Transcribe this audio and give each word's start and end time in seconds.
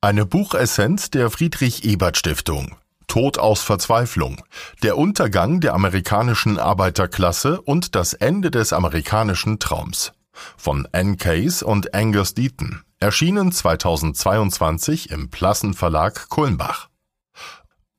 Eine 0.00 0.24
Buchessenz 0.24 1.10
der 1.10 1.28
Friedrich 1.28 1.84
Ebert 1.84 2.16
Stiftung. 2.16 2.76
Tod 3.08 3.38
aus 3.38 3.62
Verzweiflung. 3.62 4.42
Der 4.82 4.96
Untergang 4.96 5.60
der 5.60 5.74
amerikanischen 5.74 6.58
Arbeiterklasse 6.58 7.60
und 7.60 7.94
das 7.94 8.12
Ende 8.12 8.50
des 8.50 8.72
amerikanischen 8.72 9.58
Traums. 9.58 10.12
Von 10.56 10.86
Anne 10.92 11.16
Case 11.16 11.64
und 11.64 11.94
Angus 11.94 12.34
Deaton. 12.34 12.82
Erschienen 13.00 13.50
2022 13.50 15.10
im 15.10 15.30
Plassen 15.30 15.74
Verlag 15.74 16.28
Kulmbach. 16.28 16.88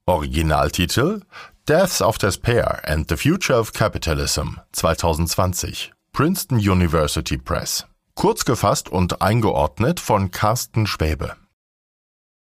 Originaltitel 0.05 1.21
Deaths 1.67 2.01
of 2.01 2.17
Despair 2.17 2.81
and 2.87 3.07
the 3.09 3.17
Future 3.17 3.59
of 3.59 3.73
Capitalism 3.73 4.57
2020. 4.71 5.91
Princeton 6.11 6.57
University 6.57 7.37
Press. 7.37 7.85
Kurz 8.15 8.43
gefasst 8.43 8.89
und 8.89 9.21
eingeordnet 9.21 9.99
von 9.99 10.31
Carsten 10.31 10.85
Schwäbe. 10.85 11.35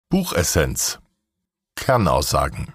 Buchessenz 0.09 0.99
Kernaussagen 1.77 2.73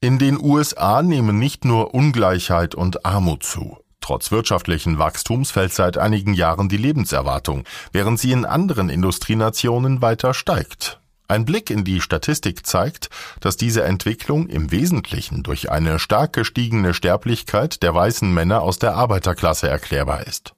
In 0.00 0.18
den 0.18 0.38
USA 0.38 1.02
nehmen 1.02 1.38
nicht 1.38 1.64
nur 1.64 1.94
Ungleichheit 1.94 2.74
und 2.74 3.06
Armut 3.06 3.44
zu. 3.44 3.78
Trotz 4.00 4.30
wirtschaftlichen 4.30 4.98
Wachstums 4.98 5.50
fällt 5.50 5.72
seit 5.72 5.96
einigen 5.96 6.34
Jahren 6.34 6.68
die 6.68 6.76
Lebenserwartung, 6.76 7.64
während 7.92 8.20
sie 8.20 8.32
in 8.32 8.44
anderen 8.44 8.90
Industrienationen 8.90 10.02
weiter 10.02 10.34
steigt. 10.34 11.00
Ein 11.28 11.44
Blick 11.44 11.70
in 11.70 11.84
die 11.84 12.00
Statistik 12.00 12.66
zeigt, 12.66 13.10
dass 13.40 13.56
diese 13.56 13.84
Entwicklung 13.84 14.48
im 14.48 14.70
Wesentlichen 14.70 15.42
durch 15.42 15.70
eine 15.70 15.98
stark 15.98 16.32
gestiegene 16.32 16.94
Sterblichkeit 16.94 17.82
der 17.82 17.94
weißen 17.94 18.32
Männer 18.32 18.62
aus 18.62 18.78
der 18.78 18.94
Arbeiterklasse 18.94 19.68
erklärbar 19.68 20.26
ist 20.26 20.54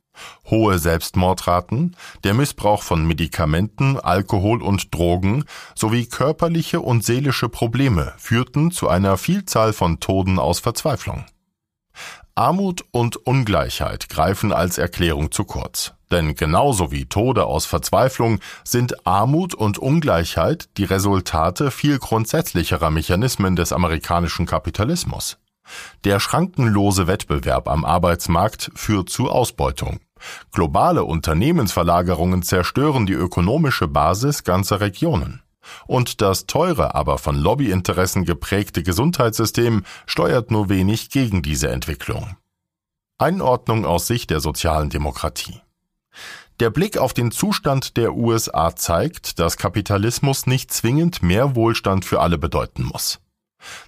hohe 0.51 0.79
Selbstmordraten, 0.79 1.97
der 2.25 2.35
Missbrauch 2.35 2.83
von 2.83 3.07
Medikamenten, 3.07 3.99
Alkohol 3.99 4.63
und 4.63 4.95
Drogen 4.95 5.45
sowie 5.75 6.07
körperliche 6.07 6.81
und 6.81 7.05
seelische 7.05 7.49
Probleme 7.49 8.13
führten 8.19 8.71
zu 8.71 8.89
einer 8.89 9.17
Vielzahl 9.17 9.73
von 9.73 10.01
Toden 10.01 10.39
aus 10.39 10.61
Verzweiflung. 10.61 11.25
Armut 12.35 12.85
und 12.91 13.17
Ungleichheit 13.17 14.09
greifen 14.09 14.53
als 14.53 14.79
Erklärung 14.79 15.31
zu 15.31 15.45
kurz. 15.45 15.93
Denn 16.11 16.35
genauso 16.35 16.91
wie 16.91 17.07
Tode 17.07 17.47
aus 17.47 17.67
Verzweiflung 17.67 18.41
sind 18.65 19.07
Armut 19.07 19.55
und 19.55 19.79
Ungleichheit 19.79 20.69
die 20.77 20.85
Resultate 20.85 21.71
viel 21.71 21.99
grundsätzlicherer 21.99 22.91
Mechanismen 22.91 23.55
des 23.57 23.73
amerikanischen 23.73 24.47
Kapitalismus. 24.47 25.39
Der 26.05 26.19
schrankenlose 26.19 27.07
Wettbewerb 27.07 27.69
am 27.69 27.85
Arbeitsmarkt 27.85 28.73
führt 28.75 29.09
zu 29.09 29.31
Ausbeutung. 29.31 30.01
Globale 30.53 31.05
Unternehmensverlagerungen 31.05 32.43
zerstören 32.43 33.07
die 33.07 33.13
ökonomische 33.13 33.89
Basis 33.89 34.45
ganzer 34.45 34.81
Regionen. 34.81 35.43
Und 35.87 36.21
das 36.21 36.47
teure, 36.47 36.95
aber 36.95 37.19
von 37.19 37.37
Lobbyinteressen 37.37 38.25
geprägte 38.25 38.83
Gesundheitssystem 38.83 39.85
steuert 40.07 40.51
nur 40.51 40.69
wenig 40.69 41.11
gegen 41.11 41.43
diese 41.43 41.69
Entwicklung. 41.69 42.37
Einordnung 43.19 43.85
aus 43.85 44.07
Sicht 44.07 44.31
der 44.31 44.41
sozialen 44.41 44.91
Demokratie. 44.91 45.61
Der 46.61 46.71
Blick 46.71 46.99
auf 46.99 47.15
den 47.15 47.31
Zustand 47.31 47.97
der 47.97 48.15
USA 48.15 48.77
zeigt, 48.77 49.39
dass 49.39 49.57
Kapitalismus 49.57 50.47
nicht 50.47 50.73
zwingend 50.73 51.23
mehr 51.23 51.57
Wohlstand 51.57 52.05
für 52.05 52.21
alle 52.21 52.39
bedeuten 52.39 52.85
muss. 52.85 53.21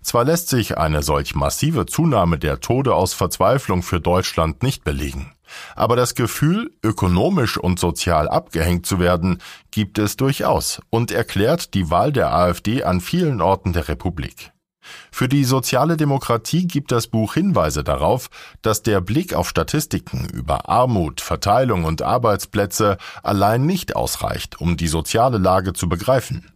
Zwar 0.03 0.25
lässt 0.25 0.49
sich 0.49 0.79
eine 0.79 1.03
solch 1.03 1.35
massive 1.35 1.87
Zunahme 1.87 2.39
der 2.39 2.61
Tode 2.61 2.95
aus 2.95 3.15
Verzweiflung 3.15 3.83
für 3.83 4.01
Deutschland 4.01 4.63
nicht 4.63 4.85
belegen, 4.85 5.33
aber 5.75 5.97
das 5.97 6.15
Gefühl, 6.15 6.71
ökonomisch 6.83 7.57
und 7.57 7.79
sozial 7.79 8.29
abgehängt 8.29 8.87
zu 8.87 8.99
werden, 8.99 9.39
gibt 9.71 9.99
es 9.99 10.17
durchaus 10.17 10.81
und 10.91 11.11
erklärt 11.11 11.75
die 11.75 11.91
Wahl 11.91 12.13
der 12.13 12.35
AfD 12.35 12.85
an 12.85 13.01
vielen 13.01 13.41
Orten 13.41 13.73
der 13.73 13.89
Republik. 13.89 14.52
Für 15.11 15.29
die 15.29 15.45
soziale 15.45 15.97
Demokratie 15.97 16.67
gibt 16.67 16.93
das 16.93 17.07
Buch 17.07 17.35
Hinweise 17.35 17.85
darauf, 17.85 18.29
dass 18.63 18.83
der 18.83 19.01
Blick 19.01 19.35
auf 19.35 19.49
Statistiken 19.49 20.29
über 20.29 20.69
Armut, 20.69 21.21
Verteilung 21.21 21.85
und 21.85 22.03
Arbeitsplätze 22.03 22.99
allein 23.23 23.67
nicht 23.67 23.97
ausreicht, 23.97 24.61
um 24.61 24.77
die 24.77 24.89
soziale 24.89 25.39
Lage 25.39 25.73
zu 25.73 25.89
begreifen. 25.89 26.53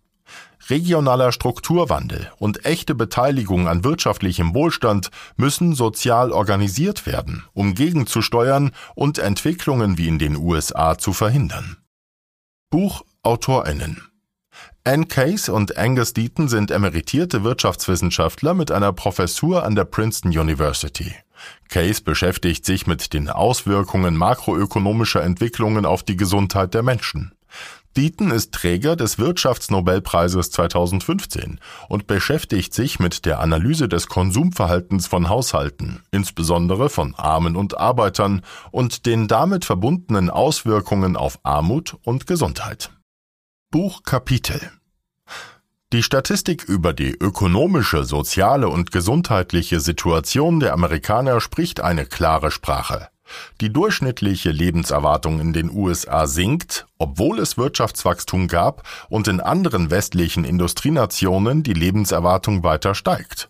Regionaler 0.68 1.30
Strukturwandel 1.30 2.32
und 2.38 2.64
echte 2.64 2.94
Beteiligung 2.94 3.68
an 3.68 3.84
wirtschaftlichem 3.84 4.54
Wohlstand 4.54 5.10
müssen 5.36 5.74
sozial 5.74 6.32
organisiert 6.32 7.06
werden, 7.06 7.44
um 7.52 7.74
gegenzusteuern 7.74 8.72
und 8.96 9.18
Entwicklungen 9.18 9.96
wie 9.96 10.08
in 10.08 10.18
den 10.18 10.36
USA 10.36 10.98
zu 10.98 11.12
verhindern. 11.12 11.76
Buch 12.70 13.02
AutorInnen 13.22 14.02
Anne 14.86 15.06
Case 15.06 15.52
und 15.52 15.76
Angus 15.76 16.12
Deaton 16.12 16.46
sind 16.46 16.70
emeritierte 16.70 17.42
Wirtschaftswissenschaftler 17.42 18.54
mit 18.54 18.70
einer 18.70 18.92
Professur 18.92 19.64
an 19.64 19.74
der 19.74 19.84
Princeton 19.84 20.30
University. 20.30 21.12
Case 21.68 22.00
beschäftigt 22.00 22.64
sich 22.64 22.86
mit 22.86 23.12
den 23.12 23.28
Auswirkungen 23.28 24.16
makroökonomischer 24.16 25.24
Entwicklungen 25.24 25.86
auf 25.86 26.04
die 26.04 26.16
Gesundheit 26.16 26.72
der 26.72 26.84
Menschen. 26.84 27.32
Deaton 27.96 28.30
ist 28.30 28.52
Träger 28.52 28.94
des 28.94 29.18
Wirtschaftsnobelpreises 29.18 30.52
2015 30.52 31.58
und 31.88 32.06
beschäftigt 32.06 32.72
sich 32.72 33.00
mit 33.00 33.24
der 33.24 33.40
Analyse 33.40 33.88
des 33.88 34.06
Konsumverhaltens 34.06 35.08
von 35.08 35.28
Haushalten, 35.28 36.04
insbesondere 36.12 36.90
von 36.90 37.16
Armen 37.16 37.56
und 37.56 37.76
Arbeitern, 37.76 38.42
und 38.70 39.04
den 39.04 39.26
damit 39.26 39.64
verbundenen 39.64 40.30
Auswirkungen 40.30 41.16
auf 41.16 41.40
Armut 41.42 41.96
und 42.04 42.28
Gesundheit. 42.28 42.92
Buchkapitel 43.72 44.70
die 45.92 46.02
Statistik 46.02 46.64
über 46.64 46.92
die 46.92 47.12
ökonomische, 47.12 48.04
soziale 48.04 48.68
und 48.68 48.90
gesundheitliche 48.90 49.78
Situation 49.78 50.58
der 50.58 50.72
Amerikaner 50.72 51.40
spricht 51.40 51.80
eine 51.80 52.06
klare 52.06 52.50
Sprache. 52.50 53.08
Die 53.60 53.72
durchschnittliche 53.72 54.50
Lebenserwartung 54.50 55.40
in 55.40 55.52
den 55.52 55.70
USA 55.70 56.26
sinkt, 56.26 56.86
obwohl 56.98 57.38
es 57.38 57.56
Wirtschaftswachstum 57.56 58.48
gab 58.48 58.82
und 59.08 59.28
in 59.28 59.40
anderen 59.40 59.90
westlichen 59.90 60.44
Industrienationen 60.44 61.62
die 61.62 61.72
Lebenserwartung 61.72 62.64
weiter 62.64 62.96
steigt. 62.96 63.48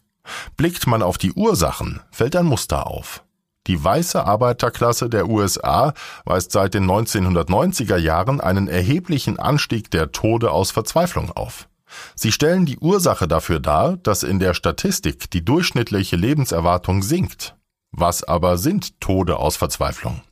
Blickt 0.58 0.86
man 0.86 1.02
auf 1.02 1.16
die 1.16 1.32
Ursachen, 1.32 2.00
fällt 2.10 2.36
ein 2.36 2.46
Muster 2.46 2.86
auf. 2.86 3.22
Die 3.66 3.82
weiße 3.82 4.24
Arbeiterklasse 4.24 5.08
der 5.08 5.28
USA 5.28 5.94
weist 6.24 6.52
seit 6.52 6.74
den 6.74 6.84
1990er 6.84 7.96
Jahren 7.96 8.40
einen 8.40 8.68
erheblichen 8.68 9.38
Anstieg 9.38 9.90
der 9.90 10.12
Tode 10.12 10.50
aus 10.50 10.70
Verzweiflung 10.70 11.32
auf. 11.32 11.66
Sie 12.14 12.32
stellen 12.32 12.66
die 12.66 12.78
Ursache 12.78 13.28
dafür 13.28 13.60
dar, 13.60 13.96
dass 13.96 14.22
in 14.22 14.38
der 14.38 14.54
Statistik 14.54 15.30
die 15.30 15.44
durchschnittliche 15.44 16.16
Lebenserwartung 16.16 17.02
sinkt. 17.02 17.56
Was 17.92 18.24
aber 18.24 18.58
sind 18.58 19.00
Tode 19.00 19.38
aus 19.38 19.56
Verzweiflung? 19.56 20.22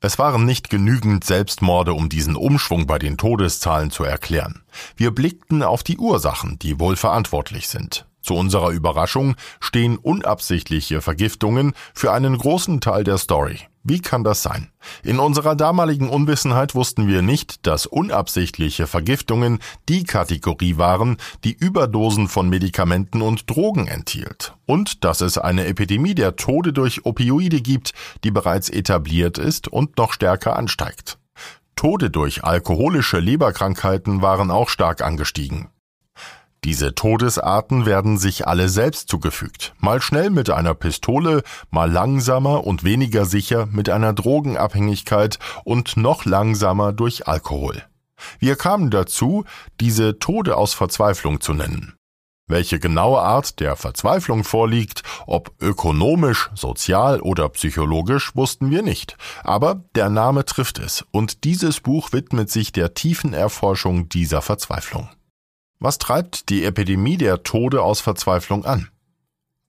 Es 0.00 0.18
waren 0.18 0.44
nicht 0.44 0.68
genügend 0.68 1.24
Selbstmorde, 1.24 1.94
um 1.94 2.08
diesen 2.08 2.36
Umschwung 2.36 2.86
bei 2.86 2.98
den 2.98 3.16
Todeszahlen 3.16 3.90
zu 3.90 4.04
erklären. 4.04 4.62
Wir 4.94 5.10
blickten 5.10 5.62
auf 5.62 5.82
die 5.82 5.96
Ursachen, 5.96 6.58
die 6.58 6.78
wohl 6.78 6.96
verantwortlich 6.96 7.68
sind. 7.68 8.06
Zu 8.20 8.34
unserer 8.34 8.70
Überraschung 8.70 9.36
stehen 9.60 9.96
unabsichtliche 9.96 11.00
Vergiftungen 11.00 11.74
für 11.94 12.12
einen 12.12 12.36
großen 12.36 12.80
Teil 12.80 13.04
der 13.04 13.18
Story. 13.18 13.60
Wie 13.88 14.00
kann 14.00 14.24
das 14.24 14.42
sein? 14.42 14.72
In 15.04 15.20
unserer 15.20 15.54
damaligen 15.54 16.08
Unwissenheit 16.08 16.74
wussten 16.74 17.06
wir 17.06 17.22
nicht, 17.22 17.68
dass 17.68 17.86
unabsichtliche 17.86 18.88
Vergiftungen 18.88 19.60
die 19.88 20.02
Kategorie 20.02 20.76
waren, 20.76 21.18
die 21.44 21.52
Überdosen 21.52 22.26
von 22.26 22.48
Medikamenten 22.48 23.22
und 23.22 23.48
Drogen 23.48 23.86
enthielt. 23.86 24.56
Und 24.66 25.04
dass 25.04 25.20
es 25.20 25.38
eine 25.38 25.66
Epidemie 25.66 26.16
der 26.16 26.34
Tode 26.34 26.72
durch 26.72 27.06
Opioide 27.06 27.60
gibt, 27.60 27.92
die 28.24 28.32
bereits 28.32 28.70
etabliert 28.70 29.38
ist 29.38 29.68
und 29.68 29.96
noch 29.98 30.12
stärker 30.12 30.56
ansteigt. 30.56 31.18
Tode 31.76 32.10
durch 32.10 32.42
alkoholische 32.42 33.20
Leberkrankheiten 33.20 34.20
waren 34.20 34.50
auch 34.50 34.68
stark 34.68 35.00
angestiegen. 35.00 35.68
Diese 36.66 36.96
Todesarten 36.96 37.86
werden 37.86 38.18
sich 38.18 38.48
alle 38.48 38.68
selbst 38.68 39.08
zugefügt, 39.08 39.72
mal 39.78 40.02
schnell 40.02 40.30
mit 40.30 40.50
einer 40.50 40.74
Pistole, 40.74 41.44
mal 41.70 41.88
langsamer 41.88 42.66
und 42.66 42.82
weniger 42.82 43.24
sicher 43.24 43.66
mit 43.66 43.88
einer 43.88 44.12
Drogenabhängigkeit 44.12 45.38
und 45.62 45.96
noch 45.96 46.24
langsamer 46.24 46.92
durch 46.92 47.28
Alkohol. 47.28 47.84
Wir 48.40 48.56
kamen 48.56 48.90
dazu, 48.90 49.44
diese 49.78 50.18
Tode 50.18 50.56
aus 50.56 50.74
Verzweiflung 50.74 51.40
zu 51.40 51.52
nennen. 51.52 51.94
Welche 52.48 52.80
genaue 52.80 53.20
Art 53.20 53.60
der 53.60 53.76
Verzweiflung 53.76 54.42
vorliegt, 54.42 55.04
ob 55.28 55.52
ökonomisch, 55.60 56.50
sozial 56.56 57.20
oder 57.20 57.48
psychologisch, 57.50 58.34
wussten 58.34 58.72
wir 58.72 58.82
nicht. 58.82 59.16
Aber 59.44 59.84
der 59.94 60.10
Name 60.10 60.44
trifft 60.44 60.80
es, 60.80 61.04
und 61.12 61.44
dieses 61.44 61.78
Buch 61.78 62.10
widmet 62.10 62.50
sich 62.50 62.72
der 62.72 62.92
tiefen 62.94 63.34
Erforschung 63.34 64.08
dieser 64.08 64.42
Verzweiflung. 64.42 65.08
Was 65.78 65.98
treibt 65.98 66.48
die 66.48 66.64
Epidemie 66.64 67.18
der 67.18 67.42
Tode 67.42 67.82
aus 67.82 68.00
Verzweiflung 68.00 68.64
an? 68.64 68.88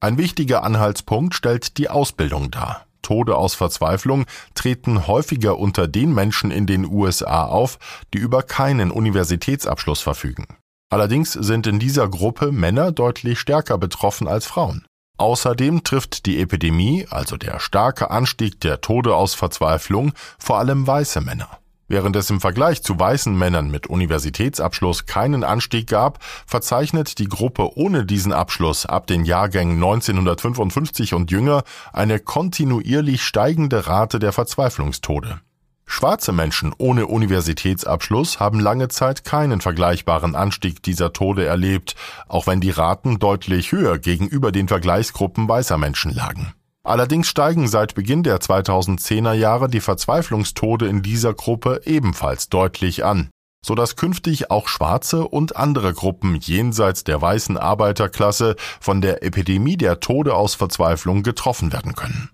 Ein 0.00 0.16
wichtiger 0.16 0.62
Anhaltspunkt 0.62 1.34
stellt 1.34 1.76
die 1.76 1.90
Ausbildung 1.90 2.50
dar. 2.50 2.86
Tode 3.02 3.36
aus 3.36 3.54
Verzweiflung 3.54 4.24
treten 4.54 5.06
häufiger 5.06 5.58
unter 5.58 5.86
den 5.86 6.14
Menschen 6.14 6.50
in 6.50 6.66
den 6.66 6.86
USA 6.86 7.44
auf, 7.44 7.78
die 8.14 8.18
über 8.18 8.42
keinen 8.42 8.90
Universitätsabschluss 8.90 10.00
verfügen. 10.00 10.46
Allerdings 10.90 11.32
sind 11.32 11.66
in 11.66 11.78
dieser 11.78 12.08
Gruppe 12.08 12.52
Männer 12.52 12.92
deutlich 12.92 13.38
stärker 13.38 13.76
betroffen 13.76 14.28
als 14.28 14.46
Frauen. 14.46 14.86
Außerdem 15.18 15.84
trifft 15.84 16.24
die 16.24 16.40
Epidemie, 16.40 17.06
also 17.10 17.36
der 17.36 17.60
starke 17.60 18.10
Anstieg 18.10 18.60
der 18.60 18.80
Tode 18.80 19.14
aus 19.14 19.34
Verzweiflung, 19.34 20.12
vor 20.38 20.58
allem 20.58 20.86
weiße 20.86 21.20
Männer. 21.20 21.58
Während 21.88 22.16
es 22.16 22.28
im 22.28 22.40
Vergleich 22.40 22.82
zu 22.82 23.00
weißen 23.00 23.36
Männern 23.36 23.70
mit 23.70 23.86
Universitätsabschluss 23.86 25.06
keinen 25.06 25.42
Anstieg 25.42 25.88
gab, 25.88 26.22
verzeichnet 26.46 27.18
die 27.18 27.28
Gruppe 27.28 27.78
ohne 27.78 28.04
diesen 28.04 28.34
Abschluss 28.34 28.84
ab 28.84 29.06
den 29.06 29.24
Jahrgängen 29.24 29.76
1955 29.76 31.14
und 31.14 31.30
jünger 31.30 31.62
eine 31.94 32.20
kontinuierlich 32.20 33.22
steigende 33.22 33.86
Rate 33.86 34.18
der 34.18 34.32
Verzweiflungstode. 34.32 35.40
Schwarze 35.86 36.32
Menschen 36.32 36.74
ohne 36.76 37.06
Universitätsabschluss 37.06 38.38
haben 38.38 38.60
lange 38.60 38.88
Zeit 38.88 39.24
keinen 39.24 39.62
vergleichbaren 39.62 40.36
Anstieg 40.36 40.82
dieser 40.82 41.14
Tode 41.14 41.46
erlebt, 41.46 41.96
auch 42.28 42.46
wenn 42.46 42.60
die 42.60 42.70
Raten 42.70 43.18
deutlich 43.18 43.72
höher 43.72 43.98
gegenüber 43.98 44.52
den 44.52 44.68
Vergleichsgruppen 44.68 45.48
weißer 45.48 45.78
Menschen 45.78 46.14
lagen. 46.14 46.52
Allerdings 46.88 47.28
steigen 47.28 47.68
seit 47.68 47.94
Beginn 47.94 48.22
der 48.22 48.40
2010er 48.40 49.34
Jahre 49.34 49.68
die 49.68 49.80
Verzweiflungstode 49.80 50.88
in 50.88 51.02
dieser 51.02 51.34
Gruppe 51.34 51.82
ebenfalls 51.84 52.48
deutlich 52.48 53.04
an, 53.04 53.28
so 53.62 53.74
dass 53.74 53.96
künftig 53.96 54.50
auch 54.50 54.68
schwarze 54.68 55.28
und 55.28 55.54
andere 55.56 55.92
Gruppen 55.92 56.36
jenseits 56.36 57.04
der 57.04 57.20
weißen 57.20 57.58
Arbeiterklasse 57.58 58.56
von 58.80 59.02
der 59.02 59.22
Epidemie 59.22 59.76
der 59.76 60.00
Tode 60.00 60.34
aus 60.34 60.54
Verzweiflung 60.54 61.22
getroffen 61.22 61.74
werden 61.74 61.94
können. 61.94 62.30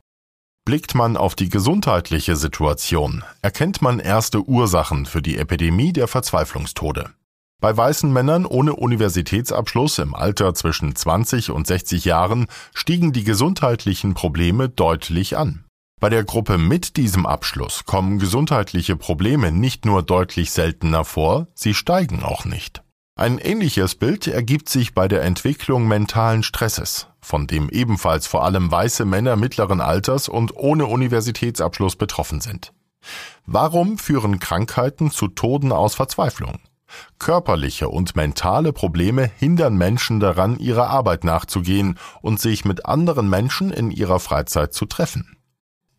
Blickt 0.64 0.94
man 0.94 1.16
auf 1.16 1.34
die 1.34 1.48
gesundheitliche 1.48 2.36
Situation, 2.36 3.24
erkennt 3.42 3.82
man 3.82 3.98
erste 3.98 4.40
Ursachen 4.40 5.04
für 5.04 5.20
die 5.20 5.36
Epidemie 5.36 5.92
der 5.92 6.06
Verzweiflungstode. 6.06 7.10
Bei 7.60 7.76
weißen 7.76 8.12
Männern 8.12 8.44
ohne 8.44 8.74
Universitätsabschluss 8.74 9.98
im 9.98 10.14
Alter 10.14 10.54
zwischen 10.54 10.94
20 10.94 11.50
und 11.50 11.66
60 11.66 12.04
Jahren 12.04 12.46
stiegen 12.74 13.12
die 13.12 13.24
gesundheitlichen 13.24 14.14
Probleme 14.14 14.68
deutlich 14.68 15.36
an. 15.36 15.64
Bei 16.00 16.10
der 16.10 16.24
Gruppe 16.24 16.58
mit 16.58 16.96
diesem 16.96 17.24
Abschluss 17.24 17.86
kommen 17.86 18.18
gesundheitliche 18.18 18.96
Probleme 18.96 19.52
nicht 19.52 19.86
nur 19.86 20.02
deutlich 20.02 20.50
seltener 20.50 21.04
vor, 21.04 21.46
sie 21.54 21.72
steigen 21.72 22.22
auch 22.22 22.44
nicht. 22.44 22.82
Ein 23.16 23.38
ähnliches 23.38 23.94
Bild 23.94 24.26
ergibt 24.26 24.68
sich 24.68 24.92
bei 24.92 25.06
der 25.06 25.22
Entwicklung 25.22 25.86
mentalen 25.86 26.42
Stresses, 26.42 27.06
von 27.20 27.46
dem 27.46 27.70
ebenfalls 27.70 28.26
vor 28.26 28.44
allem 28.44 28.70
weiße 28.70 29.04
Männer 29.04 29.36
mittleren 29.36 29.80
Alters 29.80 30.28
und 30.28 30.56
ohne 30.56 30.86
Universitätsabschluss 30.86 31.96
betroffen 31.96 32.40
sind. 32.40 32.72
Warum 33.46 33.98
führen 33.98 34.40
Krankheiten 34.40 35.12
zu 35.12 35.28
Toden 35.28 35.70
aus 35.70 35.94
Verzweiflung? 35.94 36.58
Körperliche 37.18 37.88
und 37.88 38.16
mentale 38.16 38.72
Probleme 38.72 39.30
hindern 39.38 39.76
Menschen 39.76 40.20
daran, 40.20 40.58
ihrer 40.58 40.88
Arbeit 40.88 41.24
nachzugehen 41.24 41.98
und 42.22 42.40
sich 42.40 42.64
mit 42.64 42.86
anderen 42.86 43.28
Menschen 43.28 43.70
in 43.70 43.90
ihrer 43.90 44.20
Freizeit 44.20 44.74
zu 44.74 44.86
treffen. 44.86 45.36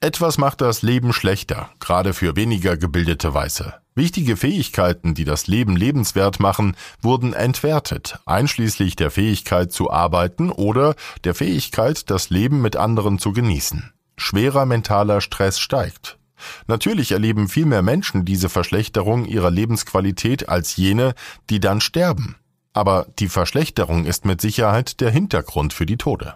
Etwas 0.02 0.38
macht 0.38 0.62
das 0.62 0.82
Leben 0.82 1.14
schlechter, 1.14 1.70
gerade 1.80 2.14
für 2.14 2.36
weniger 2.36 2.78
gebildete 2.78 3.34
Weiße. 3.34 3.74
Wichtige 3.96 4.36
Fähigkeiten, 4.36 5.16
die 5.16 5.24
das 5.24 5.48
Leben 5.48 5.78
lebenswert 5.78 6.40
machen, 6.40 6.76
wurden 7.02 7.34
entwertet, 7.34 8.20
einschließlich 8.26 8.98
der 8.98 9.10
Fähigkeit 9.10 9.72
zu 9.72 9.90
arbeiten 9.90 10.52
oder 10.52 10.96
der 11.24 11.34
Fähigkeit, 11.34 12.10
das 12.10 12.30
Leben 12.30 12.62
mit 12.62 12.76
anderen 12.76 13.20
zu 13.20 13.32
genießen. 13.32 13.94
Schwerer 14.18 14.66
mentaler 14.66 15.22
Stress 15.22 15.60
steigt. 15.60 16.20
Natürlich 16.68 17.12
erleben 17.12 17.48
viel 17.48 17.66
mehr 17.66 17.82
Menschen 17.82 18.26
diese 18.26 18.50
Verschlechterung 18.50 19.26
ihrer 19.26 19.52
Lebensqualität 19.52 20.50
als 20.50 20.76
jene, 20.76 21.14
die 21.50 21.60
dann 21.60 21.82
sterben. 21.82 22.36
Aber 22.74 23.08
die 23.20 23.30
Verschlechterung 23.30 24.06
ist 24.06 24.26
mit 24.26 24.42
Sicherheit 24.42 25.00
der 25.00 25.10
Hintergrund 25.10 25.74
für 25.74 25.86
die 25.86 25.98
Tode. 25.98 26.36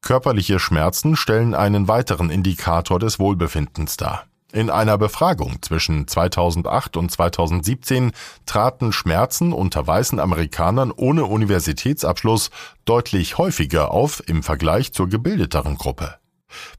Körperliche 0.00 0.58
Schmerzen 0.58 1.16
stellen 1.16 1.54
einen 1.54 1.88
weiteren 1.88 2.30
Indikator 2.30 2.98
des 2.98 3.18
Wohlbefindens 3.18 3.96
dar. 3.96 4.24
In 4.50 4.70
einer 4.70 4.96
Befragung 4.96 5.60
zwischen 5.60 6.08
2008 6.08 6.96
und 6.96 7.10
2017 7.10 8.12
traten 8.46 8.92
Schmerzen 8.92 9.52
unter 9.52 9.86
weißen 9.86 10.18
Amerikanern 10.18 10.90
ohne 10.90 11.26
Universitätsabschluss 11.26 12.50
deutlich 12.86 13.36
häufiger 13.36 13.90
auf 13.90 14.22
im 14.26 14.42
Vergleich 14.42 14.94
zur 14.94 15.08
gebildeteren 15.08 15.76
Gruppe. 15.76 16.14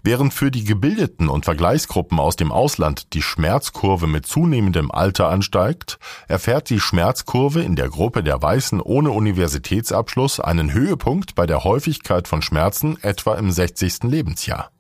Während 0.04 0.33
für 0.33 0.51
die 0.51 0.63
gebildeten 0.63 1.30
und 1.30 1.45
Vergleichsgruppen 1.45 2.19
aus 2.19 2.36
dem 2.36 2.51
Ausland 2.51 3.13
die 3.13 3.21
Schmerzkurve 3.21 4.07
mit 4.07 4.25
zunehmendem 4.25 4.92
Alter 4.92 5.30
ansteigt, 5.30 6.00
erfährt 6.27 6.69
die 6.69 6.80
Schmerzkurve 6.80 7.62
in 7.62 7.75
der 7.75 7.89
Gruppe 7.89 8.24
der 8.24 8.42
Weißen 8.42 8.81
ohne 8.81 9.12
Universitätsabschluss 9.12 10.39
einen 10.39 10.74
Höhepunkt 10.74 11.36
bei 11.36 11.45
der 11.45 11.63
Häufigkeit 11.63 12.27
von 12.27 12.42
Schmerzen 12.42 12.98
etwa 13.01 13.36
im 13.36 13.51
60. 13.51 14.04
Lebensjahr. 14.04 14.71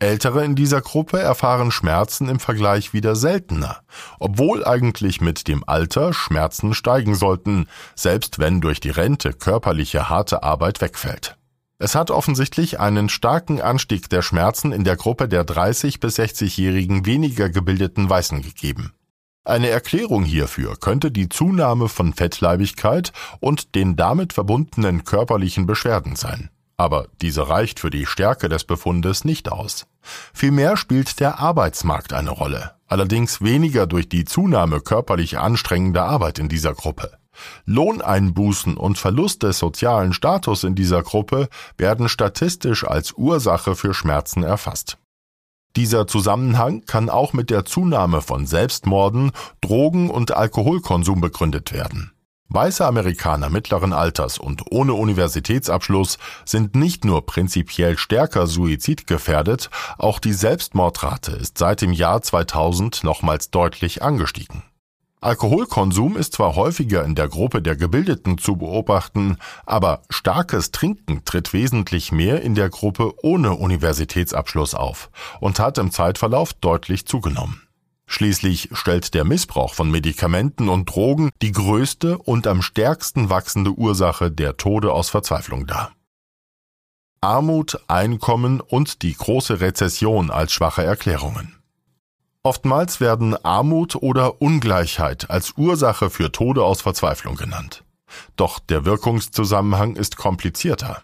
Ältere 0.00 0.44
in 0.44 0.54
dieser 0.54 0.80
Gruppe 0.80 1.18
erfahren 1.18 1.72
Schmerzen 1.72 2.28
im 2.28 2.38
Vergleich 2.38 2.92
wieder 2.92 3.16
seltener, 3.16 3.80
obwohl 4.20 4.64
eigentlich 4.64 5.20
mit 5.20 5.48
dem 5.48 5.64
Alter 5.66 6.12
Schmerzen 6.12 6.72
steigen 6.72 7.16
sollten, 7.16 7.66
selbst 7.96 8.38
wenn 8.38 8.60
durch 8.60 8.78
die 8.78 8.90
Rente 8.90 9.32
körperliche 9.32 10.08
harte 10.08 10.44
Arbeit 10.44 10.80
wegfällt. 10.80 11.37
Es 11.80 11.94
hat 11.94 12.10
offensichtlich 12.10 12.80
einen 12.80 13.08
starken 13.08 13.60
Anstieg 13.60 14.10
der 14.10 14.22
Schmerzen 14.22 14.72
in 14.72 14.82
der 14.82 14.96
Gruppe 14.96 15.28
der 15.28 15.44
30 15.44 16.00
bis 16.00 16.18
60-jährigen 16.18 17.06
weniger 17.06 17.50
gebildeten 17.50 18.10
Weißen 18.10 18.42
gegeben. 18.42 18.92
Eine 19.44 19.68
Erklärung 19.70 20.24
hierfür 20.24 20.76
könnte 20.76 21.10
die 21.10 21.28
Zunahme 21.28 21.88
von 21.88 22.12
Fettleibigkeit 22.12 23.12
und 23.40 23.74
den 23.76 23.96
damit 23.96 24.32
verbundenen 24.32 25.04
körperlichen 25.04 25.66
Beschwerden 25.66 26.16
sein. 26.16 26.50
Aber 26.76 27.06
diese 27.22 27.48
reicht 27.48 27.80
für 27.80 27.90
die 27.90 28.06
Stärke 28.06 28.48
des 28.48 28.64
Befundes 28.64 29.24
nicht 29.24 29.50
aus. 29.50 29.86
Vielmehr 30.34 30.76
spielt 30.76 31.18
der 31.20 31.38
Arbeitsmarkt 31.38 32.12
eine 32.12 32.30
Rolle, 32.30 32.72
allerdings 32.86 33.40
weniger 33.40 33.86
durch 33.86 34.08
die 34.08 34.24
Zunahme 34.24 34.80
körperlich 34.80 35.38
anstrengender 35.38 36.04
Arbeit 36.04 36.38
in 36.38 36.48
dieser 36.48 36.74
Gruppe. 36.74 37.17
Lohneinbußen 37.66 38.76
und 38.76 38.98
Verlust 38.98 39.42
des 39.42 39.58
sozialen 39.58 40.12
Status 40.12 40.64
in 40.64 40.74
dieser 40.74 41.02
Gruppe 41.02 41.48
werden 41.76 42.08
statistisch 42.08 42.84
als 42.86 43.12
Ursache 43.12 43.74
für 43.74 43.94
Schmerzen 43.94 44.42
erfasst. 44.42 44.98
Dieser 45.76 46.06
Zusammenhang 46.06 46.84
kann 46.86 47.08
auch 47.08 47.32
mit 47.32 47.50
der 47.50 47.64
Zunahme 47.64 48.22
von 48.22 48.46
Selbstmorden, 48.46 49.32
Drogen 49.60 50.10
und 50.10 50.36
Alkoholkonsum 50.36 51.20
begründet 51.20 51.72
werden. 51.72 52.12
Weiße 52.50 52.84
Amerikaner 52.86 53.50
mittleren 53.50 53.92
Alters 53.92 54.38
und 54.38 54.72
ohne 54.72 54.94
Universitätsabschluss 54.94 56.16
sind 56.46 56.74
nicht 56.74 57.04
nur 57.04 57.26
prinzipiell 57.26 57.98
stärker 57.98 58.46
suizidgefährdet, 58.46 59.68
auch 59.98 60.18
die 60.18 60.32
Selbstmordrate 60.32 61.32
ist 61.32 61.58
seit 61.58 61.82
dem 61.82 61.92
Jahr 61.92 62.22
2000 62.22 63.04
nochmals 63.04 63.50
deutlich 63.50 64.02
angestiegen. 64.02 64.62
Alkoholkonsum 65.20 66.16
ist 66.16 66.34
zwar 66.34 66.54
häufiger 66.54 67.04
in 67.04 67.16
der 67.16 67.28
Gruppe 67.28 67.60
der 67.60 67.74
Gebildeten 67.74 68.38
zu 68.38 68.56
beobachten, 68.56 69.36
aber 69.66 70.02
starkes 70.10 70.70
Trinken 70.70 71.24
tritt 71.24 71.52
wesentlich 71.52 72.12
mehr 72.12 72.40
in 72.42 72.54
der 72.54 72.68
Gruppe 72.70 73.12
ohne 73.22 73.54
Universitätsabschluss 73.54 74.74
auf 74.74 75.10
und 75.40 75.58
hat 75.58 75.78
im 75.78 75.90
Zeitverlauf 75.90 76.52
deutlich 76.52 77.06
zugenommen. 77.06 77.62
Schließlich 78.06 78.70
stellt 78.72 79.12
der 79.12 79.24
Missbrauch 79.24 79.74
von 79.74 79.90
Medikamenten 79.90 80.68
und 80.68 80.86
Drogen 80.86 81.30
die 81.42 81.52
größte 81.52 82.16
und 82.16 82.46
am 82.46 82.62
stärksten 82.62 83.28
wachsende 83.28 83.72
Ursache 83.72 84.30
der 84.30 84.56
Tode 84.56 84.92
aus 84.92 85.10
Verzweiflung 85.10 85.66
dar. 85.66 85.92
Armut, 87.20 87.80
Einkommen 87.88 88.60
und 88.60 89.02
die 89.02 89.14
große 89.14 89.60
Rezession 89.60 90.30
als 90.30 90.52
schwache 90.52 90.84
Erklärungen. 90.84 91.57
Oftmals 92.42 93.00
werden 93.00 93.36
Armut 93.44 93.96
oder 93.96 94.40
Ungleichheit 94.40 95.28
als 95.28 95.54
Ursache 95.56 96.08
für 96.08 96.30
Tode 96.32 96.62
aus 96.64 96.82
Verzweiflung 96.82 97.36
genannt. 97.36 97.84
Doch 98.36 98.58
der 98.58 98.84
Wirkungszusammenhang 98.84 99.96
ist 99.96 100.16
komplizierter. 100.16 101.02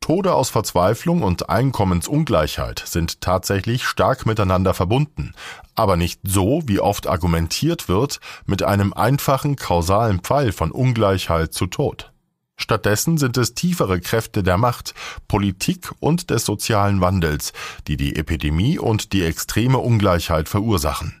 Tode 0.00 0.34
aus 0.34 0.50
Verzweiflung 0.50 1.22
und 1.22 1.50
Einkommensungleichheit 1.50 2.80
sind 2.86 3.20
tatsächlich 3.20 3.84
stark 3.84 4.24
miteinander 4.24 4.72
verbunden, 4.72 5.32
aber 5.74 5.96
nicht 5.96 6.20
so, 6.22 6.62
wie 6.66 6.78
oft 6.78 7.08
argumentiert 7.08 7.88
wird, 7.88 8.20
mit 8.44 8.62
einem 8.62 8.92
einfachen 8.92 9.56
kausalen 9.56 10.20
Pfeil 10.20 10.52
von 10.52 10.70
Ungleichheit 10.70 11.52
zu 11.52 11.66
Tod. 11.66 12.12
Stattdessen 12.56 13.18
sind 13.18 13.36
es 13.36 13.54
tiefere 13.54 14.00
Kräfte 14.00 14.42
der 14.42 14.56
Macht, 14.56 14.94
Politik 15.28 15.92
und 16.00 16.30
des 16.30 16.44
sozialen 16.44 17.00
Wandels, 17.00 17.52
die 17.86 17.96
die 17.96 18.16
Epidemie 18.16 18.78
und 18.78 19.12
die 19.12 19.22
extreme 19.22 19.78
Ungleichheit 19.78 20.48
verursachen. 20.48 21.20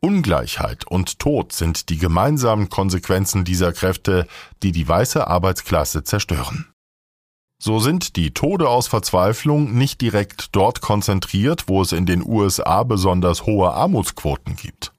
Ungleichheit 0.00 0.86
und 0.86 1.18
Tod 1.18 1.52
sind 1.52 1.88
die 1.88 1.98
gemeinsamen 1.98 2.68
Konsequenzen 2.68 3.44
dieser 3.44 3.72
Kräfte, 3.72 4.26
die 4.62 4.72
die 4.72 4.86
weiße 4.86 5.26
Arbeitsklasse 5.26 6.04
zerstören. 6.04 6.68
So 7.60 7.80
sind 7.80 8.14
die 8.14 8.32
Tode 8.32 8.68
aus 8.68 8.86
Verzweiflung 8.86 9.74
nicht 9.76 10.00
direkt 10.00 10.54
dort 10.54 10.80
konzentriert, 10.80 11.64
wo 11.66 11.82
es 11.82 11.90
in 11.90 12.06
den 12.06 12.24
USA 12.24 12.84
besonders 12.84 13.46
hohe 13.46 13.72
Armutsquoten 13.72 14.54
gibt. 14.54 14.92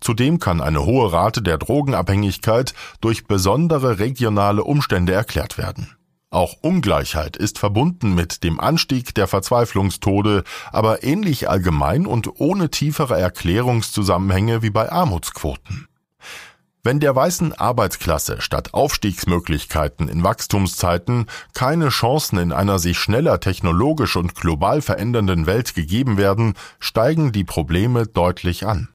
Zudem 0.00 0.38
kann 0.38 0.60
eine 0.60 0.84
hohe 0.84 1.12
Rate 1.12 1.42
der 1.42 1.58
Drogenabhängigkeit 1.58 2.74
durch 3.00 3.26
besondere 3.26 3.98
regionale 3.98 4.64
Umstände 4.64 5.12
erklärt 5.12 5.58
werden. 5.58 5.94
Auch 6.30 6.56
Ungleichheit 6.60 7.38
ist 7.38 7.58
verbunden 7.58 8.14
mit 8.14 8.44
dem 8.44 8.60
Anstieg 8.60 9.14
der 9.14 9.28
Verzweiflungstode, 9.28 10.44
aber 10.70 11.02
ähnlich 11.02 11.48
allgemein 11.48 12.06
und 12.06 12.38
ohne 12.38 12.70
tiefere 12.70 13.18
Erklärungszusammenhänge 13.18 14.62
wie 14.62 14.70
bei 14.70 14.92
Armutsquoten. 14.92 15.88
Wenn 16.84 17.00
der 17.00 17.16
weißen 17.16 17.54
Arbeitsklasse 17.54 18.40
statt 18.40 18.72
Aufstiegsmöglichkeiten 18.72 20.08
in 20.08 20.22
Wachstumszeiten 20.22 21.26
keine 21.52 21.88
Chancen 21.88 22.38
in 22.38 22.52
einer 22.52 22.78
sich 22.78 22.98
schneller 22.98 23.40
technologisch 23.40 24.16
und 24.16 24.34
global 24.34 24.80
verändernden 24.80 25.46
Welt 25.46 25.74
gegeben 25.74 26.18
werden, 26.18 26.54
steigen 26.78 27.32
die 27.32 27.44
Probleme 27.44 28.06
deutlich 28.06 28.66
an. 28.66 28.88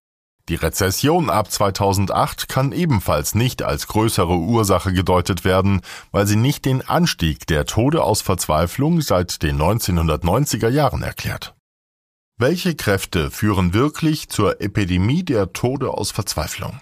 Die 0.50 0.56
Rezession 0.56 1.30
ab 1.30 1.50
2008 1.50 2.50
kann 2.50 2.74
ebenfalls 2.74 3.34
nicht 3.34 3.64
als 3.64 3.88
größere 3.88 4.36
Ursache 4.36 4.92
gedeutet 4.92 5.46
werden, 5.46 5.82
weil 6.12 6.28
sie 6.28 6.36
nicht 6.36 6.66
den 6.66 6.82
Anstieg 6.82 7.48
der 7.48 7.66
Tode 7.66 8.04
aus 8.04 8.22
Verzweiflung 8.22 9.00
seit 9.00 9.42
den 9.42 9.58
1990er 9.58 10.68
Jahren 10.68 11.02
erklärt. 11.02 11.56
Welche 12.38 12.76
Kräfte 12.76 13.32
führen 13.32 13.74
wirklich 13.74 14.28
zur 14.28 14.60
Epidemie 14.60 15.24
der 15.24 15.54
Tode 15.54 15.92
aus 15.92 16.12
Verzweiflung? 16.12 16.82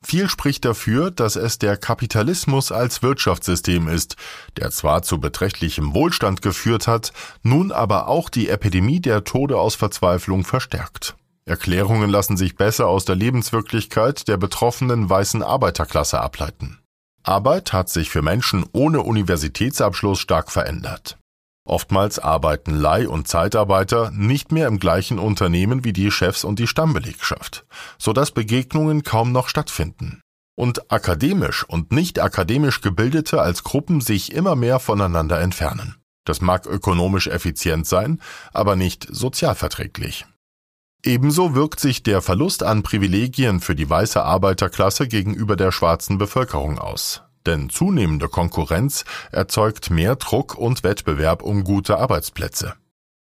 Viel 0.00 0.28
spricht 0.28 0.64
dafür, 0.64 1.10
dass 1.10 1.34
es 1.34 1.58
der 1.58 1.76
Kapitalismus 1.76 2.70
als 2.70 3.02
Wirtschaftssystem 3.02 3.88
ist, 3.88 4.14
der 4.56 4.70
zwar 4.70 5.02
zu 5.02 5.18
beträchtlichem 5.18 5.92
Wohlstand 5.92 6.42
geführt 6.42 6.86
hat, 6.86 7.12
nun 7.42 7.72
aber 7.72 8.06
auch 8.06 8.28
die 8.28 8.48
Epidemie 8.48 9.00
der 9.00 9.24
Tode 9.24 9.58
aus 9.58 9.74
Verzweiflung 9.74 10.44
verstärkt. 10.44 11.16
Erklärungen 11.48 12.10
lassen 12.10 12.36
sich 12.36 12.56
besser 12.56 12.88
aus 12.88 13.04
der 13.04 13.14
Lebenswirklichkeit 13.14 14.26
der 14.26 14.36
betroffenen 14.36 15.08
weißen 15.08 15.44
Arbeiterklasse 15.44 16.20
ableiten. 16.20 16.80
Arbeit 17.22 17.72
hat 17.72 17.88
sich 17.88 18.10
für 18.10 18.20
Menschen 18.20 18.66
ohne 18.72 19.00
Universitätsabschluss 19.02 20.18
stark 20.18 20.50
verändert. 20.50 21.18
Oftmals 21.64 22.18
arbeiten 22.18 22.72
Leih- 22.72 23.08
und 23.08 23.28
Zeitarbeiter 23.28 24.10
nicht 24.12 24.52
mehr 24.52 24.66
im 24.66 24.78
gleichen 24.78 25.18
Unternehmen 25.18 25.84
wie 25.84 25.92
die 25.92 26.10
Chefs 26.10 26.44
und 26.44 26.58
die 26.58 26.66
Stammbelegschaft, 26.66 27.64
so 27.98 28.12
dass 28.12 28.32
Begegnungen 28.32 29.02
kaum 29.02 29.32
noch 29.32 29.48
stattfinden. 29.48 30.20
Und 30.56 30.90
akademisch 30.90 31.64
und 31.64 31.92
nicht 31.92 32.20
akademisch 32.20 32.80
Gebildete 32.80 33.40
als 33.40 33.62
Gruppen 33.62 34.00
sich 34.00 34.32
immer 34.32 34.56
mehr 34.56 34.80
voneinander 34.80 35.40
entfernen. 35.40 35.96
Das 36.24 36.40
mag 36.40 36.66
ökonomisch 36.66 37.28
effizient 37.28 37.86
sein, 37.86 38.20
aber 38.52 38.74
nicht 38.74 39.06
sozialverträglich. 39.10 40.26
Ebenso 41.06 41.54
wirkt 41.54 41.80
sich 41.80 42.02
der 42.02 42.20
Verlust 42.20 42.62
an 42.62 42.82
Privilegien 42.82 43.60
für 43.60 43.74
die 43.74 43.88
weiße 43.88 44.22
Arbeiterklasse 44.22 45.08
gegenüber 45.08 45.56
der 45.56 45.72
schwarzen 45.72 46.18
Bevölkerung 46.18 46.78
aus 46.78 47.22
denn 47.46 47.70
zunehmende 47.70 48.28
Konkurrenz 48.28 49.04
erzeugt 49.32 49.90
mehr 49.90 50.16
Druck 50.16 50.56
und 50.56 50.82
Wettbewerb 50.84 51.42
um 51.42 51.64
gute 51.64 51.98
Arbeitsplätze. 51.98 52.74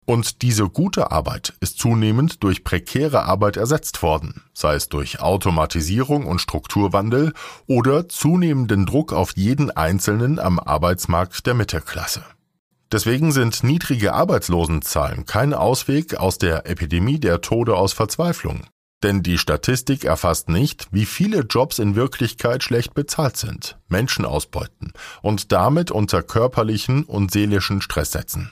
Und 0.07 0.43
diese 0.43 0.69
gute 0.69 1.13
Arbeit 1.13 1.55
ist 1.61 1.79
zunehmend 1.79 2.43
durch 2.43 2.65
prekäre 2.65 3.25
Arbeit 3.25 3.57
ersetzt 3.57 4.03
worden, 4.03 4.43
sei 4.53 4.75
es 4.75 4.89
durch 4.89 5.21
Automatisierung 5.21 6.27
und 6.27 6.41
Strukturwandel 6.41 7.33
oder 7.67 8.09
zunehmenden 8.09 8.87
Druck 8.87 9.13
auf 9.13 9.37
jeden 9.37 9.71
Einzelnen 9.71 10.39
am 10.41 10.59
Arbeitsmarkt 10.59 11.47
der 11.47 11.55
Mittelklasse. 11.55 12.25
Deswegen 12.93 13.31
sind 13.31 13.63
niedrige 13.63 14.15
Arbeitslosenzahlen 14.15 15.25
kein 15.25 15.55
Ausweg 15.55 16.17
aus 16.17 16.39
der 16.39 16.69
Epidemie 16.69 17.21
der 17.21 17.41
Tode 17.41 17.77
aus 17.77 17.93
Verzweiflung, 17.93 18.67
denn 19.05 19.23
die 19.23 19.39
Statistik 19.39 20.05
erfasst 20.05 20.49
nicht, 20.49 20.89
wie 20.91 21.07
viele 21.07 21.41
Jobs 21.41 21.79
in 21.79 21.95
Wirklichkeit 21.95 22.65
schlecht 22.65 22.95
bezahlt 22.95 23.37
sind, 23.37 23.79
Menschen 23.89 24.25
ausbeuten 24.25 24.93
und 25.23 25.53
damit 25.53 25.93
unter 25.93 26.23
körperlichen 26.23 27.05
und 27.05 27.31
seelischen 27.31 27.81
Stress 27.81 28.11
setzen. 28.11 28.51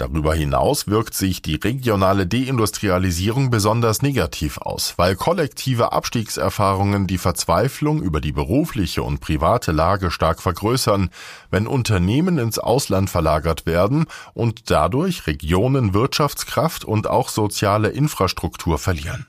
Darüber 0.00 0.34
hinaus 0.34 0.86
wirkt 0.86 1.12
sich 1.12 1.42
die 1.42 1.56
regionale 1.56 2.26
Deindustrialisierung 2.26 3.50
besonders 3.50 4.00
negativ 4.00 4.56
aus, 4.56 4.94
weil 4.96 5.14
kollektive 5.14 5.92
Abstiegserfahrungen 5.92 7.06
die 7.06 7.18
Verzweiflung 7.18 8.00
über 8.00 8.22
die 8.22 8.32
berufliche 8.32 9.02
und 9.02 9.20
private 9.20 9.72
Lage 9.72 10.10
stark 10.10 10.40
vergrößern, 10.40 11.10
wenn 11.50 11.66
Unternehmen 11.66 12.38
ins 12.38 12.58
Ausland 12.58 13.10
verlagert 13.10 13.66
werden 13.66 14.06
und 14.32 14.70
dadurch 14.70 15.26
Regionen 15.26 15.92
Wirtschaftskraft 15.92 16.86
und 16.86 17.06
auch 17.06 17.28
soziale 17.28 17.90
Infrastruktur 17.90 18.78
verlieren. 18.78 19.26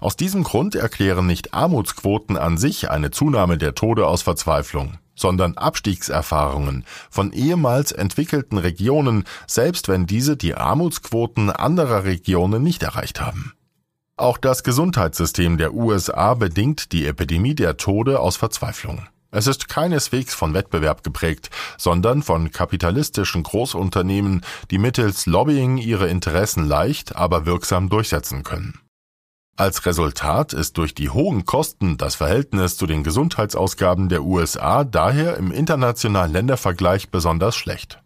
Aus 0.00 0.16
diesem 0.16 0.42
Grund 0.42 0.74
erklären 0.74 1.28
nicht 1.28 1.54
Armutsquoten 1.54 2.36
an 2.36 2.58
sich 2.58 2.90
eine 2.90 3.12
Zunahme 3.12 3.58
der 3.58 3.76
Tode 3.76 4.08
aus 4.08 4.22
Verzweiflung, 4.22 4.98
sondern 5.20 5.56
Abstiegserfahrungen 5.56 6.84
von 7.10 7.32
ehemals 7.32 7.92
entwickelten 7.92 8.58
Regionen, 8.58 9.24
selbst 9.46 9.88
wenn 9.88 10.06
diese 10.06 10.36
die 10.36 10.54
Armutsquoten 10.54 11.50
anderer 11.50 12.04
Regionen 12.04 12.62
nicht 12.62 12.82
erreicht 12.82 13.20
haben. 13.20 13.52
Auch 14.16 14.36
das 14.36 14.64
Gesundheitssystem 14.64 15.56
der 15.56 15.72
USA 15.72 16.34
bedingt 16.34 16.92
die 16.92 17.06
Epidemie 17.06 17.54
der 17.54 17.76
Tode 17.76 18.20
aus 18.20 18.36
Verzweiflung. 18.36 19.06
Es 19.30 19.46
ist 19.46 19.68
keineswegs 19.68 20.34
von 20.34 20.54
Wettbewerb 20.54 21.04
geprägt, 21.04 21.50
sondern 21.78 22.22
von 22.22 22.50
kapitalistischen 22.50 23.44
Großunternehmen, 23.44 24.42
die 24.70 24.78
mittels 24.78 25.26
Lobbying 25.26 25.78
ihre 25.78 26.08
Interessen 26.08 26.66
leicht, 26.66 27.14
aber 27.14 27.46
wirksam 27.46 27.88
durchsetzen 27.88 28.42
können. 28.42 28.80
Als 29.56 29.84
Resultat 29.84 30.52
ist 30.52 30.78
durch 30.78 30.94
die 30.94 31.10
hohen 31.10 31.44
Kosten 31.44 31.98
das 31.98 32.14
Verhältnis 32.14 32.76
zu 32.76 32.86
den 32.86 33.04
Gesundheitsausgaben 33.04 34.08
der 34.08 34.22
USA 34.22 34.84
daher 34.84 35.36
im 35.36 35.52
internationalen 35.52 36.32
Ländervergleich 36.32 37.10
besonders 37.10 37.56
schlecht. 37.56 38.02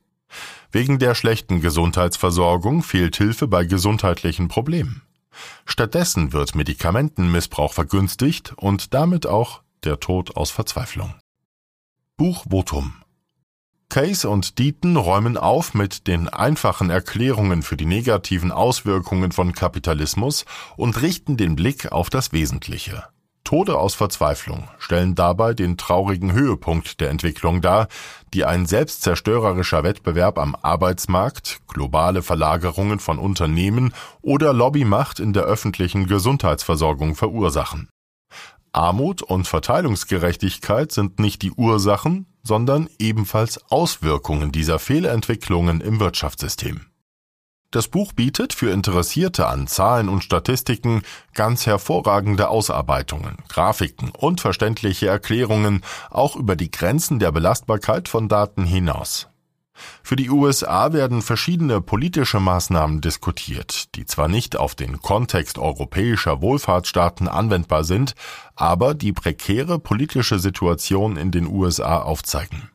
Wegen 0.73 0.99
der 0.99 1.15
schlechten 1.15 1.61
Gesundheitsversorgung 1.61 2.83
fehlt 2.83 3.17
Hilfe 3.17 3.47
bei 3.47 3.65
gesundheitlichen 3.65 4.49
Problemen. 4.49 5.03
Stattdessen 5.65 6.33
wird 6.33 6.55
Medikamentenmissbrauch 6.55 7.73
vergünstigt 7.73 8.55
und 8.57 8.95
damit 8.95 9.27
auch 9.27 9.63
der 9.85 10.01
Tod 10.01 10.37
aus 10.37 10.51
Verzweiflung. 10.51 11.15
Buch 12.17 12.45
Votum 12.51 12.95
Case 13.89 14.29
und 14.29 14.59
Deaton 14.59 14.97
räumen 14.97 15.37
auf 15.37 15.75
mit 15.75 16.07
den 16.07 16.29
einfachen 16.29 16.91
Erklärungen 16.91 17.63
für 17.63 17.77
die 17.77 17.87
negativen 17.87 18.51
Auswirkungen 18.51 19.33
von 19.33 19.53
Kapitalismus 19.53 20.45
und 20.77 21.01
richten 21.01 21.37
den 21.37 21.55
Blick 21.57 21.93
auf 21.93 22.11
das 22.11 22.33
Wesentliche. 22.33 23.05
Tode 23.45 23.79
aus 23.79 23.95
Verzweiflung 23.95 24.69
stellen 24.79 25.15
dabei 25.15 25.53
den 25.53 25.77
traurigen 25.77 26.33
Höhepunkt 26.33 26.99
der 27.01 27.11
Entwicklung 27.11 27.61
dar, 27.61 27.89
die 28.33 28.47
ein 28.47 28.65
selbstzerstörerischer 28.65 29.85
Wettbewerb 29.85 30.39
am 30.39 30.57
Arbeitsmarkt, 30.61 31.59
globale 31.69 32.23
Verlagerungen 32.23 33.01
von 33.01 33.19
Unternehmen 33.19 33.93
oder 34.23 34.55
Lobbymacht 34.55 35.21
in 35.21 35.35
der 35.35 35.45
öffentlichen 35.45 36.07
Gesundheitsversorgung 36.07 37.15
verursachen. 37.15 37.91
Armut 38.73 39.23
und 39.23 39.47
Verteilungsgerechtigkeit 39.47 40.91
sind 40.91 41.21
nicht 41.21 41.43
die 41.43 41.53
Ursachen, 41.53 42.27
sondern 42.45 42.89
ebenfalls 42.99 43.59
Auswirkungen 43.71 44.53
dieser 44.53 44.79
Fehlentwicklungen 44.79 45.81
im 45.81 45.99
Wirtschaftssystem. 45.99 46.87
Das 47.73 47.89
Buch 47.89 48.13
bietet 48.13 48.53
für 48.53 48.71
Interessierte 48.71 49.49
an 49.49 49.67
Zahlen 49.67 50.09
und 50.09 50.23
Statistiken 50.23 51.03
ganz 51.33 51.67
hervorragende 51.67 52.49
Ausarbeitungen, 52.49 53.39
Grafiken 53.49 54.11
und 54.11 54.41
verständliche 54.41 55.09
Erklärungen 55.09 55.83
auch 56.09 56.37
über 56.37 56.55
die 56.55 56.71
Grenzen 56.71 57.19
der 57.19 57.33
Belastbarkeit 57.33 58.09
von 58.09 58.29
Daten 58.29 58.63
hinaus. 58.63 59.27
Für 60.03 60.17
die 60.17 60.31
USA 60.31 60.93
werden 60.93 61.23
verschiedene 61.23 61.81
politische 61.81 62.41
Maßnahmen 62.41 63.01
diskutiert, 63.01 63.95
die 63.95 64.07
zwar 64.07 64.29
nicht 64.29 64.57
auf 64.57 64.75
den 64.75 65.01
Kontext 65.01 65.59
europäischer 65.59 66.41
Wohlfahrtsstaaten 66.41 67.29
anwendbar 67.29 67.85
sind, 67.85 68.15
aber 68.55 68.95
die 68.95 69.13
prekäre 69.13 69.79
politische 69.79 70.39
Situation 70.39 71.17
in 71.17 71.31
den 71.31 71.47
USA 71.47 72.01
aufzeigen. 72.03 72.71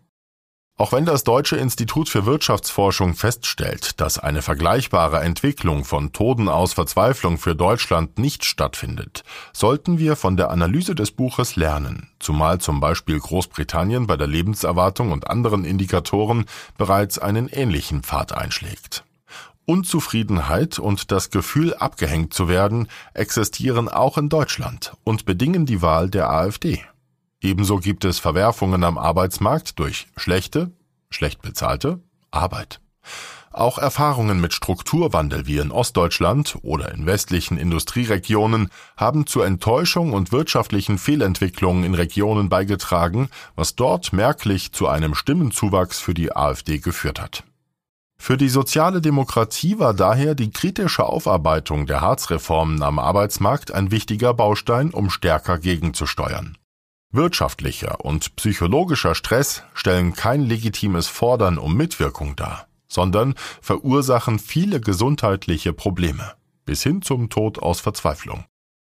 Auch 0.80 0.94
wenn 0.94 1.04
das 1.04 1.26
Deutsche 1.26 1.58
Institut 1.58 2.08
für 2.08 2.26
Wirtschaftsforschung 2.26 3.14
feststellt, 3.14 4.00
dass 4.00 4.18
eine 4.18 4.42
vergleichbare 4.42 5.20
Entwicklung 5.20 5.84
von 5.84 6.14
Toden 6.14 6.48
aus 6.48 6.72
Verzweiflung 6.72 7.38
für 7.38 7.54
Deutschland 7.54 8.18
nicht 8.18 8.46
stattfindet, 8.46 9.26
sollten 9.52 10.00
wir 10.00 10.16
von 10.16 10.38
der 10.38 10.52
Analyse 10.52 10.96
des 10.96 11.12
Buches 11.12 11.58
lernen, 11.58 12.10
zumal 12.20 12.62
zum 12.62 12.80
Beispiel 12.80 13.20
Großbritannien 13.20 14.08
bei 14.08 14.16
der 14.16 14.28
Lebenserwartung 14.28 15.12
und 15.12 15.30
anderen 15.30 15.66
Indikatoren 15.66 16.46
bereits 16.78 17.20
einen 17.20 17.50
ähnlichen 17.50 18.02
Pfad 18.02 18.32
einschlägt. 18.32 19.04
Unzufriedenheit 19.66 20.80
und 20.80 21.12
das 21.12 21.30
Gefühl, 21.30 21.74
abgehängt 21.74 22.34
zu 22.34 22.48
werden, 22.48 22.88
existieren 23.14 23.90
auch 23.90 24.18
in 24.18 24.30
Deutschland 24.30 24.94
und 25.04 25.26
bedingen 25.26 25.66
die 25.66 25.82
Wahl 25.82 26.10
der 26.10 26.30
AfD. 26.30 26.86
Ebenso 27.42 27.78
gibt 27.78 28.04
es 28.06 28.20
Verwerfungen 28.20 28.84
am 28.84 28.98
Arbeitsmarkt 28.98 29.80
durch 29.80 30.08
schlechte, 30.18 30.72
schlecht 31.10 31.42
bezahlte 31.42 32.02
Arbeit. 32.32 32.82
Auch 33.52 33.80
Erfahrungen 33.80 34.40
mit 34.42 34.54
Strukturwandel 34.54 35.48
wie 35.48 35.58
in 35.58 35.72
Ostdeutschland 35.72 36.58
oder 36.62 36.94
in 36.94 37.06
westlichen 37.06 37.58
Industrieregionen 37.58 38.70
haben 38.96 39.26
zur 39.26 39.46
Enttäuschung 39.46 40.14
und 40.14 40.32
wirtschaftlichen 40.32 40.98
Fehlentwicklungen 40.98 41.84
in 41.84 41.96
Regionen 41.96 42.50
beigetragen, 42.50 43.30
was 43.56 43.76
dort 43.76 44.14
merklich 44.14 44.72
zu 44.72 44.88
einem 44.88 45.16
Stimmenzuwachs 45.16 46.00
für 46.00 46.14
die 46.14 46.36
AfD 46.36 46.78
geführt 46.78 47.20
hat. 47.20 47.44
Für 48.22 48.38
die 48.38 48.50
soziale 48.50 49.02
Demokratie 49.02 49.80
war 49.80 49.94
daher 49.94 50.36
die 50.36 50.52
kritische 50.52 51.06
Aufarbeitung 51.06 51.88
der 51.88 52.02
Harzreformen 52.02 52.84
am 52.84 53.00
Arbeitsmarkt 53.00 53.72
ein 53.72 53.92
wichtiger 53.92 54.34
Baustein, 54.34 54.92
um 54.92 55.10
stärker 55.10 55.58
gegenzusteuern. 55.58 56.58
Wirtschaftlicher 57.12 58.06
und 58.06 58.36
psychologischer 58.36 59.16
Stress 59.16 59.64
stellen 59.74 60.14
kein 60.14 60.44
legitimes 60.44 61.08
Fordern 61.08 61.58
um 61.58 61.76
Mitwirkung 61.76 62.36
dar, 62.36 62.68
sondern 62.88 63.34
verursachen 63.62 64.38
viele 64.38 64.80
gesundheitliche 64.80 65.74
Probleme 65.74 66.34
bis 66.66 66.84
hin 66.84 67.02
zum 67.02 67.32
Tod 67.32 67.58
aus 67.58 67.80
Verzweiflung. 67.80 68.46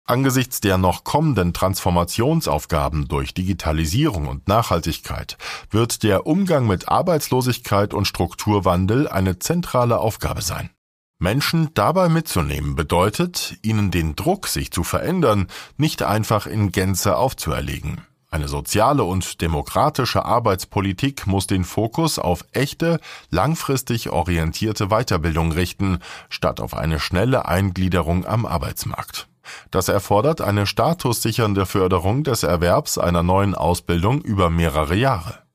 Angesichts 0.07 0.61
der 0.61 0.79
noch 0.79 1.05
kommenden 1.05 1.53
Transformationsaufgaben 1.53 3.07
durch 3.07 3.35
Digitalisierung 3.35 4.29
und 4.29 4.49
Nachhaltigkeit 4.49 5.37
wird 5.71 6.03
der 6.03 6.27
Umgang 6.27 6.67
mit 6.67 6.89
Arbeitslosigkeit 6.89 7.93
und 7.93 8.07
Strukturwandel 8.07 9.09
eine 9.09 9.41
zentrale 9.41 9.99
Aufgabe 9.99 10.41
sein. 10.41 10.71
Menschen 11.19 11.71
dabei 11.73 12.11
mitzunehmen 12.11 12.77
bedeutet, 12.77 13.57
ihnen 13.63 13.91
den 13.91 14.17
Druck, 14.17 14.49
sich 14.49 14.71
zu 14.71 14.85
verändern, 14.85 15.47
nicht 15.79 16.03
einfach 16.03 16.47
in 16.47 16.73
Gänze 16.73 17.17
aufzuerlegen. 17.17 18.03
Eine 18.29 18.49
soziale 18.49 19.03
und 19.03 19.41
demokratische 19.41 20.27
Arbeitspolitik 20.27 21.27
muss 21.27 21.47
den 21.47 21.65
Fokus 21.65 22.19
auf 22.19 22.45
echte, 22.53 23.01
langfristig 23.31 24.11
orientierte 24.11 24.89
Weiterbildung 24.89 25.53
richten, 25.53 26.01
statt 26.29 26.61
auf 26.61 26.75
eine 26.75 27.01
schnelle 27.01 27.47
Eingliederung 27.47 28.27
am 28.27 28.45
Arbeitsmarkt. 28.45 29.27
Das 29.71 29.89
erfordert 29.89 30.43
eine 30.43 30.67
statussichernde 30.67 31.65
Förderung 31.65 32.25
des 32.25 32.43
Erwerbs 32.43 32.99
einer 32.99 33.23
neuen 33.23 33.55
Ausbildung 33.55 34.21
über 34.21 34.51
mehrere 34.51 34.97
Jahre. 34.97 35.46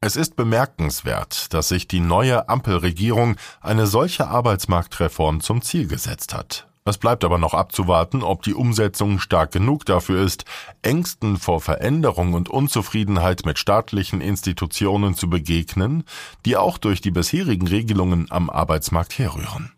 Es 0.00 0.14
ist 0.14 0.36
bemerkenswert, 0.36 1.52
dass 1.52 1.68
sich 1.68 1.88
die 1.88 1.98
neue 1.98 2.48
Ampelregierung 2.48 3.34
eine 3.60 3.88
solche 3.88 4.28
Arbeitsmarktreform 4.28 5.40
zum 5.40 5.60
Ziel 5.60 5.88
gesetzt 5.88 6.34
hat. 6.34 6.68
Es 6.84 6.98
bleibt 6.98 7.24
aber 7.24 7.36
noch 7.36 7.52
abzuwarten, 7.52 8.22
ob 8.22 8.42
die 8.42 8.54
Umsetzung 8.54 9.18
stark 9.18 9.50
genug 9.50 9.84
dafür 9.84 10.22
ist, 10.24 10.44
Ängsten 10.82 11.36
vor 11.36 11.60
Veränderung 11.60 12.32
und 12.32 12.48
Unzufriedenheit 12.48 13.44
mit 13.44 13.58
staatlichen 13.58 14.20
Institutionen 14.20 15.16
zu 15.16 15.28
begegnen, 15.28 16.04
die 16.46 16.56
auch 16.56 16.78
durch 16.78 17.00
die 17.00 17.10
bisherigen 17.10 17.66
Regelungen 17.66 18.30
am 18.30 18.48
Arbeitsmarkt 18.50 19.18
herrühren. 19.18 19.72